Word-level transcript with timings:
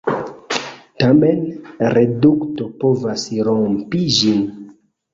Tamen, 1.03 1.43
redukto 1.97 2.69
povas 2.83 3.31
rompi 3.53 4.07
ĝin. 4.21 4.47